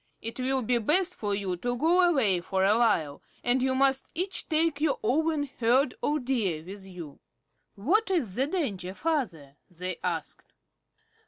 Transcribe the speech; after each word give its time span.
It 0.19 0.39
will 0.39 0.63
be 0.63 0.79
best 0.79 1.13
for 1.13 1.35
you 1.35 1.55
to 1.57 1.77
go 1.77 2.01
away 2.01 2.41
for 2.41 2.65
a 2.65 2.75
while, 2.75 3.21
and 3.43 3.61
you 3.61 3.75
must 3.75 4.09
each 4.15 4.49
take 4.49 4.81
your 4.81 4.97
own 5.03 5.43
herd 5.59 5.93
of 6.01 6.25
Deer 6.25 6.63
with 6.63 6.87
you." 6.87 7.19
"What 7.75 8.09
is 8.09 8.33
the 8.33 8.47
danger, 8.47 8.95
Father?" 8.95 9.57
they 9.69 9.97
asked. 10.03 10.53